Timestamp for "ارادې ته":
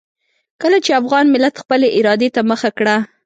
1.97-2.41